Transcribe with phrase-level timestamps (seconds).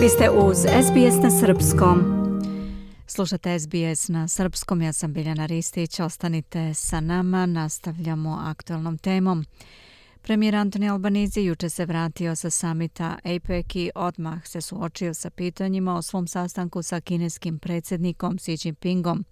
[0.00, 1.98] Vi ste uz SBS na Srpskom.
[3.06, 6.00] Slušate SBS na Srpskom, ja sam Biljana Ristić.
[6.00, 9.44] Ostanite sa nama, nastavljamo aktualnom temom.
[10.22, 15.96] Premijer Antoni Albanizi juče se vratio sa samita APEC i odmah se suočio sa pitanjima
[15.96, 19.24] o svom sastanku sa kineskim predsjednikom Xi Jinpingom.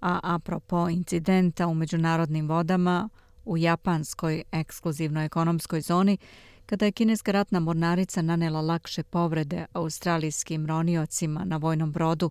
[0.00, 3.08] A apropo incidenta u međunarodnim vodama
[3.44, 6.18] u japanskoj ekskluzivnoj ekonomskoj zoni,
[6.68, 12.30] kada je kineska ratna mornarica nanela lakše povrede australijskim roniocima na vojnom brodu,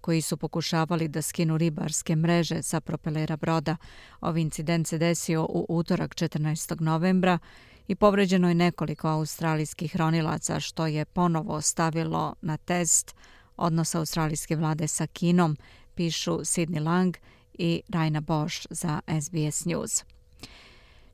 [0.00, 3.76] koji su pokušavali da skinu ribarske mreže sa propelera broda.
[4.20, 6.80] Ov incident se desio u utorak 14.
[6.80, 7.38] novembra
[7.86, 13.14] i povređeno je nekoliko australijskih ronilaca, što je ponovo stavilo na test
[13.56, 15.56] odnos australijske vlade sa Kinom,
[15.94, 17.16] pišu Sidney Lang
[17.52, 20.04] i Raina Bosch za SBS News.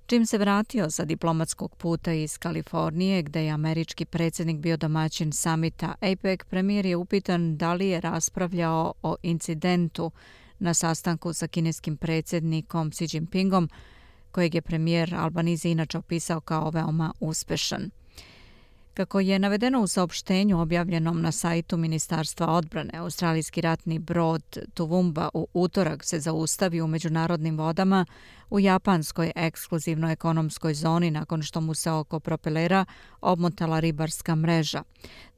[0.06, 5.94] Čim se vratio sa diplomatskog puta iz Kalifornije, gde je američki predsjednik bio domaćin samita
[6.00, 10.10] APEC, premijer je upitan da li je raspravljao o incidentu
[10.58, 13.68] na sastanku sa kineskim predsjednikom Xi Jinpingom,
[14.30, 17.90] kojeg je premijer Albanizi inače opisao kao veoma uspešan.
[18.94, 25.48] Kako je navedeno u saopštenju objavljenom na sajtu Ministarstva odbrane, australijski ratni brod Tuvumba u
[25.54, 28.06] utorak se zaustavi u međunarodnim vodama
[28.50, 32.84] u japanskoj ekskluzivnoj ekonomskoj zoni nakon što mu se oko propelera
[33.20, 34.82] obmotala ribarska mreža.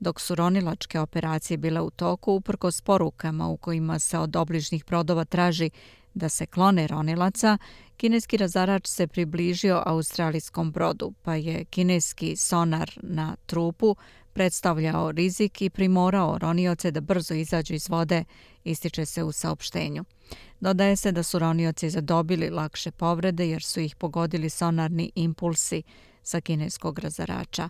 [0.00, 4.84] Dok su ronilačke operacije bile u toku, uprko s porukama u kojima se od obližnjih
[4.84, 5.70] brodova traži
[6.16, 7.58] da se klone ronilaca,
[7.96, 13.96] kineski razarač se približio australijskom brodu, pa je kineski sonar na trupu
[14.32, 18.24] predstavljao rizik i primorao ronioce da brzo izađu iz vode,
[18.64, 20.04] ističe se u saopštenju.
[20.60, 25.82] Dodaje se da su ronioci zadobili lakše povrede jer su ih pogodili sonarni impulsi
[26.22, 27.68] sa kineskog razarača.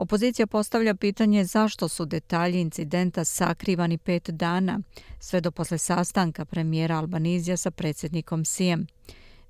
[0.00, 4.80] Opozicija postavlja pitanje zašto su detalji incidenta sakrivani pet dana,
[5.18, 8.86] sve do posle sastanka premijera Albanizija sa predsjednikom Sijem.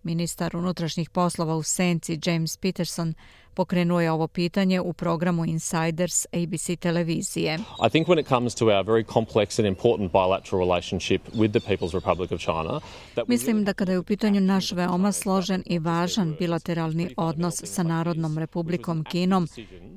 [0.03, 3.15] Ministar unutrašnjih poslova u Senci James Peterson
[3.61, 7.59] pokrenuo je ovo pitanje u programu Insiders ABC televizije.
[7.87, 11.61] I think when it comes to our very complex and important bilateral relationship with the
[11.61, 12.81] People's Republic of China,
[13.27, 18.39] Mislim da kada je u pitanju naš veoma složen i važan bilateralni odnos sa Narodnom
[18.39, 19.49] republikom Kinom,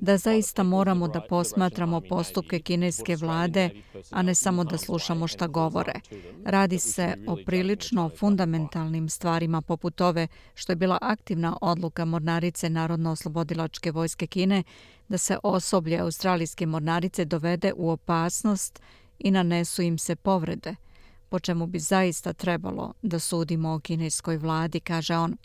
[0.01, 3.69] da zaista moramo da posmatramo postupke kineske vlade,
[4.11, 5.93] a ne samo da slušamo šta govore.
[6.45, 13.52] Radi se o prilično fundamentalnim stvarima poput ove što je bila aktivna odluka Mornarice Narodno-oslobodne
[13.53, 14.63] oslobodilačke vojske Kine
[15.07, 18.79] da se osoblje australijske mornarice dovede u opasnost
[19.19, 20.75] i nanesu im se povrede,
[21.29, 25.37] po čemu bi zaista trebalo da sudimo o kineskoj vladi, kaže on.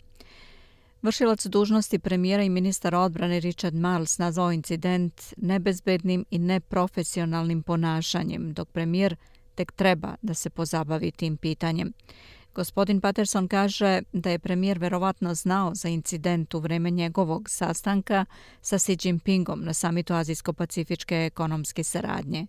[1.01, 8.69] Vršilac dužnosti premijera i ministar odbrane Richard Marles nazvao incident nebezbednim i neprofesionalnim ponašanjem, dok
[8.69, 9.15] premijer
[9.55, 11.93] tek treba da se pozabavi tim pitanjem.
[12.59, 18.25] Gospodin Patterson kaže da je premijer verovatno znao za incident u vreme njegovog sastanka
[18.61, 22.47] sa Xi Jinpingom na samitu Azijsko-Pacifičke ekonomske saradnje.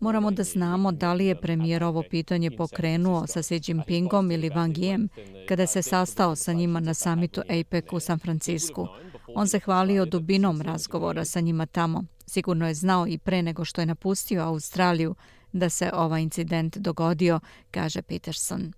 [0.00, 4.74] Moramo da znamo da li je premijer ovo pitanje pokrenuo sa Xi Jinpingom ili Wang
[4.74, 5.08] Yiem
[5.48, 8.86] kada se sastao sa njima na samitu APEC u San Francisku.
[9.34, 12.04] On se hvalio dubinom razgovora sa njima tamo.
[12.26, 15.14] Sigurno je znao i pre nego što je napustio Australiju
[15.52, 17.40] da se ovaj incident dogodio,
[17.70, 18.72] kaže Peterson.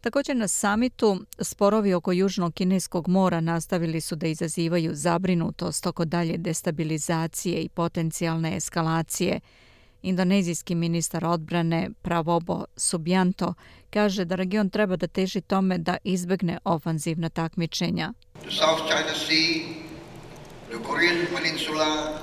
[0.00, 6.36] Također na samitu sporovi oko Južnog kineskog mora nastavili su da izazivaju zabrinutost oko dalje
[6.38, 9.40] destabilizacije i potencijalne eskalacije.
[10.02, 13.54] Indonezijski ministar odbrane Pravobo Subianto
[13.90, 18.12] kaže da region treba da teži tome da izbegne ofanzivna takmičenja.
[18.32, 19.64] The South China Sea,
[20.68, 22.18] the Korean Peninsula,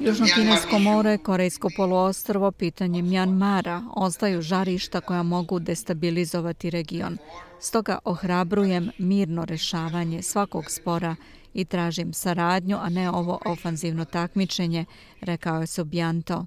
[0.00, 7.18] Južno-Kinesko more, Korejsko poluostrvo, pitanje Mjanmara ostaju žarišta koja mogu destabilizovati region.
[7.60, 11.16] Stoga ohrabrujem mirno rešavanje svakog spora
[11.54, 14.84] i tražim saradnju, a ne ovo ofanzivno takmičenje,
[15.20, 16.46] rekao je Subjanto.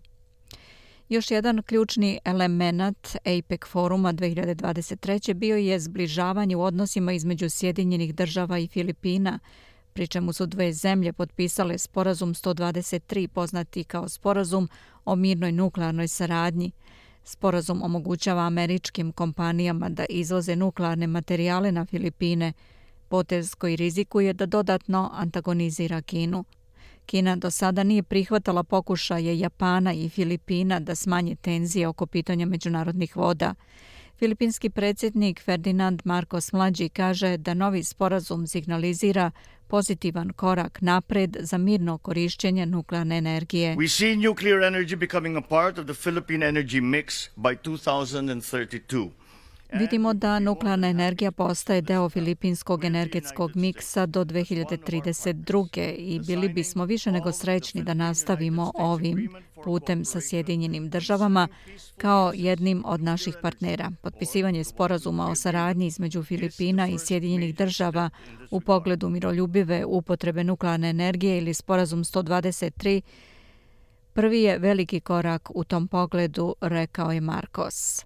[1.10, 5.34] Još jedan ključni element APEC foruma 2023.
[5.34, 9.40] bio je zbližavanje u odnosima između Sjedinjenih država i Filipina,
[9.94, 14.70] pri čemu su dve zemlje potpisale sporazum 123 poznati kao sporazum
[15.06, 16.72] o mirnoj nuklearnoj saradnji.
[17.24, 22.54] Sporazum omogućava američkim kompanijama da izvoze nuklearne materijale na Filipine,
[23.08, 26.44] potez koji rizikuje da dodatno antagonizira Kinu.
[27.06, 33.18] Kina do sada nije prihvatala pokušaje Japana i Filipina da smanje tenzije oko pitanja međunarodnih
[33.18, 33.56] voda.
[34.18, 39.32] Filipinski predsjednik Ferdinand Marcos Mlađi kaže da novi sporazum signalizira
[39.72, 43.76] pozitivan korak napred za mirno korišćenje nuklearne energije.
[43.76, 49.10] We see nuclear energy becoming a part of the Philippine energy mix by 2032.
[49.74, 55.96] Vidimo da nuklearna energija postaje deo filipinskog energetskog miksa do 2032.
[55.98, 59.30] i bili bismo više nego srećni da nastavimo ovim
[59.64, 61.48] putem sa Sjedinjenim državama
[61.98, 63.92] kao jednim od naših partnera.
[64.02, 68.10] Potpisivanje sporazuma o saradnji između Filipina i Sjedinjenih država
[68.52, 73.02] u pogledu miroljubive upotrebe nuklearne energije ili sporazum 123
[74.14, 78.06] prvi je veliki korak u tom pogledu, rekao je Marcos.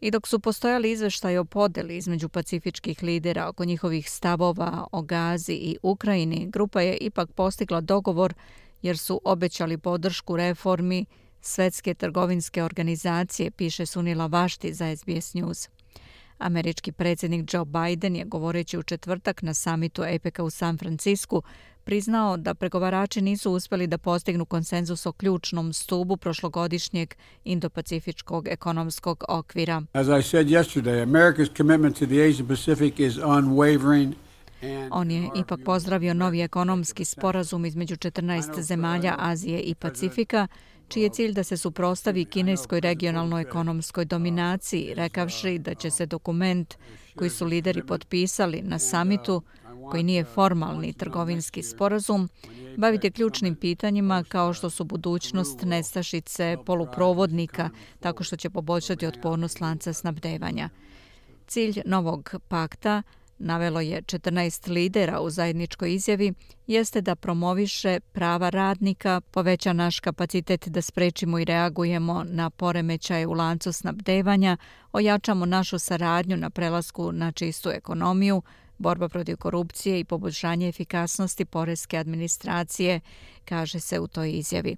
[0.00, 5.52] I dok su postojali izveštaj o podeli između pacifičkih lidera oko njihovih stavova o Gazi
[5.52, 8.34] i Ukrajini, grupa je ipak postigla dogovor
[8.82, 11.06] jer su obećali podršku reformi
[11.40, 15.68] Svetske trgovinske organizacije, piše Sunila Vašti za SBS News.
[16.38, 21.42] Američki predsjednik Joe Biden je govoreći u četvrtak na samitu APEC-a u San Francisku
[21.84, 29.82] priznao da pregovarači nisu uspjeli da postignu konsenzus o ključnom stubu prošlogodišnjeg Indo-Pacifičkog ekonomskog okvira.
[29.92, 34.14] As I said yesterday, America's commitment to the Asia Pacific is unwavering.
[34.90, 40.46] On je ipak pozdravio novi ekonomski sporazum između 14 zemalja Azije i Pacifika,
[40.88, 46.74] čiji je cilj da se suprostavi kineskoj regionalnoj ekonomskoj dominaciji, rekavši da će se dokument
[47.16, 49.42] koji su lideri potpisali na samitu
[49.90, 52.28] koji nije formalni trgovinski sporazum,
[52.76, 57.70] bavite ključnim pitanjima kao što su budućnost nestašice poluprovodnika,
[58.00, 60.68] tako što će poboljšati otpornost lanca snabdevanja.
[61.46, 63.02] Cilj novog pakta
[63.40, 66.32] navelo je 14 lidera u zajedničkoj izjavi,
[66.66, 73.32] jeste da promoviše prava radnika, poveća naš kapacitet da sprečimo i reagujemo na poremećaje u
[73.32, 74.56] lancu snabdevanja,
[74.92, 78.42] ojačamo našu saradnju na prelasku na čistu ekonomiju,
[78.80, 83.00] borba protiv korupcije i poboljšanje efikasnosti poreske administracije,
[83.44, 84.76] kaže se u toj izjavi.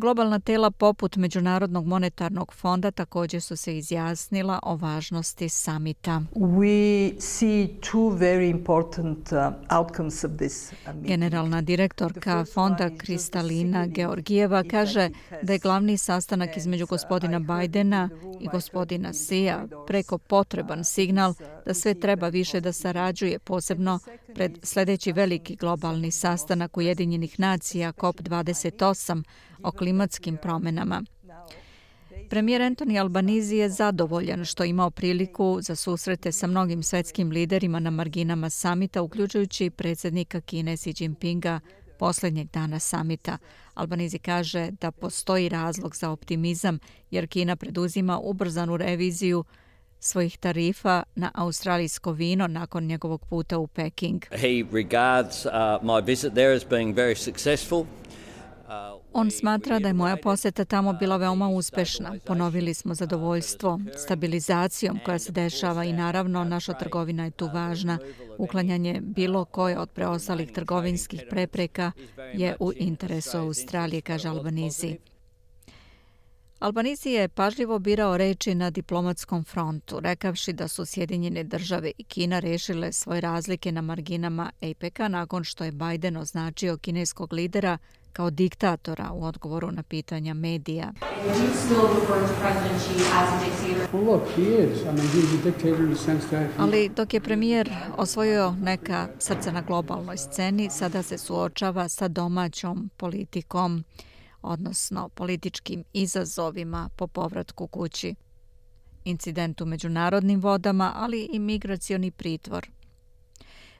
[0.00, 6.22] Globalna tela poput Međunarodnog monetarnog fonda također su se izjasnila o važnosti samita.
[6.34, 14.64] We see two very important uh, outcomes of this uh, Generalna direktorka fonda Kristalina Georgijeva
[14.70, 15.10] kaže
[15.42, 18.08] da je glavni sastanak između gospodina Bajdena
[18.40, 21.34] i gospodina Sija preko potreban signal
[21.66, 23.98] da sve treba više da sarađuje posebno
[24.34, 29.22] pred sljedeći veliki globalni sastanak Ujedinjenih nacija COP28
[29.62, 31.02] o klimatskim promjenama.
[32.30, 37.90] Premijer Antoni Albanizi je zadovoljan što imao priliku za susrete sa mnogim svetskim liderima na
[37.90, 41.60] marginama samita, uključujući predsjednika Kine Xi Jinpinga
[41.98, 43.38] posljednjeg dana samita.
[43.74, 46.78] Albanizi kaže da postoji razlog za optimizam
[47.10, 49.44] jer Kina preduzima ubrzanu reviziju
[50.00, 54.24] svojih tarifa na australijsko vino nakon njegovog puta u Peking.
[54.30, 55.52] He regards uh,
[55.82, 57.80] my visit there as being very successful.
[57.80, 62.14] Uh, On smatra da je moja poseta tamo bila veoma uspešna.
[62.26, 67.98] Ponovili smo zadovoljstvo stabilizacijom koja se dešava i naravno naša trgovina je tu važna.
[68.38, 71.92] Uklanjanje bilo koje od preostalih trgovinskih prepreka
[72.34, 74.96] je u interesu Australije, kaže Albanizi.
[76.58, 82.38] Albanizi je pažljivo birao reči na diplomatskom frontu, rekavši da su Sjedinjene države i Kina
[82.38, 87.78] rešile svoje razlike na marginama APEC-a nakon što je Biden označio kineskog lidera
[88.12, 90.92] kao diktatora u odgovoru na pitanja medija.
[96.58, 102.90] Ali dok je premijer osvojio neka srca na globalnoj sceni, sada se suočava sa domaćom
[102.96, 103.84] politikom,
[104.42, 108.14] odnosno političkim izazovima po povratku kući.
[109.04, 112.68] Incident u međunarodnim vodama, ali i migracioni pritvor–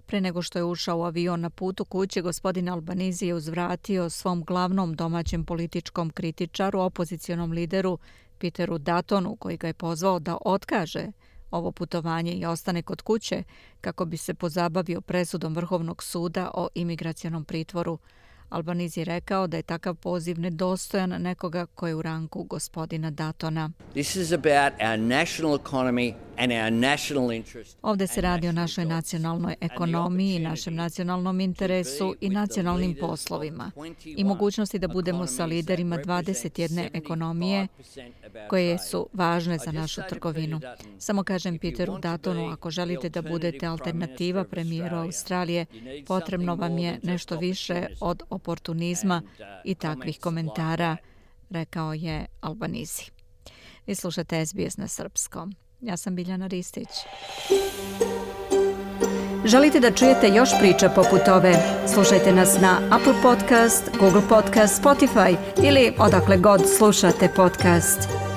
[0.09, 4.45] Pre nego što je ušao u avion na putu kuće, gospodin Albanizi je uzvratio svom
[4.45, 7.99] glavnom domaćem političkom kritičaru, opozicionom lideru
[8.39, 11.07] Peteru Datonu, koji ga je pozvao da otkaže
[11.51, 13.43] ovo putovanje i ostane kod kuće
[13.81, 17.99] kako bi se pozabavio presudom Vrhovnog suda o imigracionom pritvoru.
[18.49, 23.71] Albanizi rekao da je takav poziv nedostojan nekoga koji je u ranku gospodina Datona.
[23.93, 27.79] This is about our national economy and our national interest.
[27.83, 33.71] Ovde se radi o našoj nacionalnoj ekonomiji i našem nacionalnom interesu i nacionalnim poslovima
[34.05, 37.67] i mogućnosti da budemo sa liderima 21 ekonomije
[38.49, 40.61] koje su važne za našu trgovinu.
[40.99, 45.67] Samo kažem Peteru Datonu, ako želite da budete alternativa premijeru Australije,
[46.07, 49.23] potrebno vam je nešto više od oportunizma
[49.65, 50.97] i takvih komentara,
[51.51, 53.03] rekao je Albanizi.
[53.87, 55.55] Vi slušate SBS na srpskom.
[55.81, 56.89] Ja sam Biljana Ristić.
[59.45, 61.55] Želite da čujete još priča poput ove?
[61.95, 68.28] Slušajte nas na Apple Podcast, Google Podcast, Spotify ili odakle god slušate podcast.